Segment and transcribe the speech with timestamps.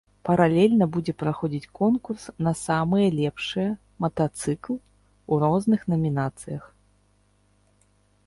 [0.27, 3.67] Паралельна будзе праходзіць конкурс на самыя лепшыя
[4.05, 6.63] матацыкл у розных намінацыях.